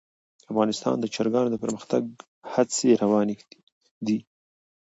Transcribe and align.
افغانستان 0.51 0.95
کې 0.97 1.01
د 1.01 1.05
چرګانو 1.15 1.49
د 1.51 1.55
پرمختګ 1.63 2.01
هڅې 2.53 2.89
روانې 3.03 3.35
دي. 4.05 4.17